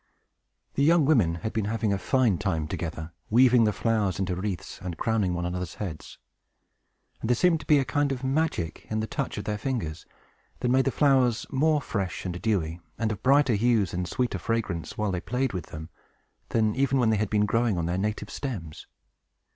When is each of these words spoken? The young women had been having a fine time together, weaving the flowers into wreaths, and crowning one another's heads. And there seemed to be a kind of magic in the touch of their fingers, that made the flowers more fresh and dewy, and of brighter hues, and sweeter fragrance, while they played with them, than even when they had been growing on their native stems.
The 0.73 0.83
young 0.83 1.05
women 1.05 1.35
had 1.45 1.53
been 1.53 1.65
having 1.65 1.93
a 1.93 1.99
fine 1.99 2.39
time 2.39 2.67
together, 2.67 3.11
weaving 3.29 3.65
the 3.65 3.71
flowers 3.71 4.17
into 4.17 4.35
wreaths, 4.35 4.79
and 4.81 4.97
crowning 4.97 5.35
one 5.35 5.45
another's 5.45 5.75
heads. 5.75 6.17
And 7.21 7.29
there 7.29 7.35
seemed 7.35 7.59
to 7.59 7.67
be 7.67 7.77
a 7.77 7.85
kind 7.85 8.11
of 8.11 8.23
magic 8.23 8.87
in 8.89 8.99
the 8.99 9.05
touch 9.05 9.37
of 9.37 9.43
their 9.43 9.59
fingers, 9.59 10.07
that 10.61 10.69
made 10.69 10.85
the 10.85 10.91
flowers 10.91 11.45
more 11.51 11.81
fresh 11.83 12.25
and 12.25 12.41
dewy, 12.41 12.79
and 12.97 13.11
of 13.11 13.21
brighter 13.21 13.53
hues, 13.53 13.93
and 13.93 14.07
sweeter 14.07 14.39
fragrance, 14.39 14.97
while 14.97 15.11
they 15.11 15.21
played 15.21 15.53
with 15.53 15.67
them, 15.67 15.89
than 16.49 16.73
even 16.75 16.97
when 16.97 17.11
they 17.11 17.17
had 17.17 17.29
been 17.29 17.45
growing 17.45 17.77
on 17.77 17.85
their 17.85 17.99
native 17.99 18.31
stems. 18.31 18.87